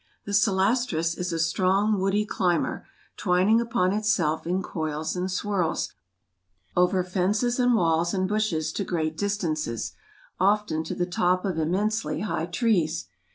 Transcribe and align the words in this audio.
The 0.25 0.31
Celastrus 0.33 1.15
is 1.15 1.31
a 1.31 1.37
strong, 1.37 1.99
woody 1.99 2.25
climber, 2.25 2.87
twining 3.17 3.61
upon 3.61 3.93
itself 3.93 4.47
in 4.47 4.63
coils 4.63 5.15
and 5.15 5.29
swirls, 5.29 5.93
over 6.75 7.03
fences 7.03 7.59
and 7.59 7.75
walls 7.75 8.11
and 8.11 8.27
bushes 8.27 8.71
to 8.71 8.83
great 8.83 9.15
distances, 9.15 9.93
often 10.39 10.83
to 10.85 10.95
the 10.95 11.05
top 11.05 11.45
of 11.45 11.59
immensely 11.59 12.21
high 12.21 12.47
trees. 12.47 13.09